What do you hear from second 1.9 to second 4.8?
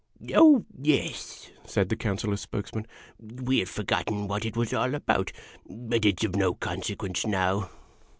Councilors' spokesman. "We had forgotten what it was